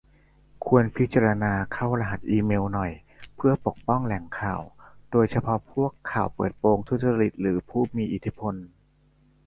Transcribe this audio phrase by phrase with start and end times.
[0.65, 2.91] ควรพิจารณาเข้ารหัสอีเมลหน่อย
[3.35, 4.61] เพื่อปกป้องแหล่งข่าว
[5.11, 8.55] โดยเฉพาะพวกข่าวเปิดโปงทุจริตหรือผู้มีอิทธิพล